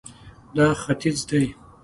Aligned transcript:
دا 0.55 0.67
ختیځ 0.81 1.17
دی 1.29 1.43